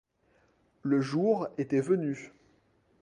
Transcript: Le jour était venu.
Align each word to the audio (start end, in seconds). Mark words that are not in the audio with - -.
Le 0.81 0.99
jour 0.99 1.47
était 1.59 1.79
venu. 1.79 2.31